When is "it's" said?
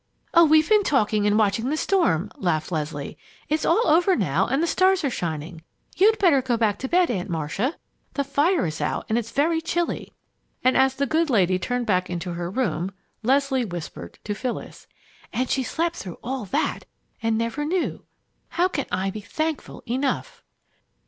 3.49-3.65, 9.19-9.29